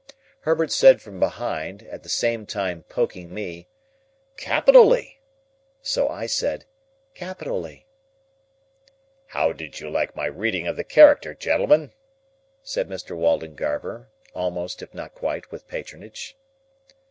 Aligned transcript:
Herbert 0.39 0.71
said 0.71 0.99
from 0.99 1.19
behind 1.19 1.83
(at 1.83 2.01
the 2.01 2.09
same 2.09 2.47
time 2.47 2.81
poking 2.89 3.31
me), 3.31 3.67
"Capitally." 4.35 5.19
So 5.83 6.09
I 6.09 6.25
said 6.25 6.65
"Capitally." 7.13 7.85
"How 9.27 9.53
did 9.53 9.79
you 9.79 9.91
like 9.91 10.15
my 10.15 10.25
reading 10.25 10.65
of 10.65 10.75
the 10.75 10.83
character, 10.83 11.35
gentlemen?" 11.35 11.93
said 12.63 12.89
Mr. 12.89 13.15
Waldengarver, 13.15 14.09
almost, 14.33 14.81
if 14.81 14.91
not 14.95 15.13
quite, 15.13 15.51
with 15.51 15.67
patronage. 15.67 16.35